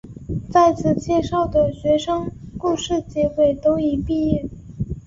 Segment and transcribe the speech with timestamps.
[0.49, 4.49] 在此介绍的学生故事结尾都已毕业。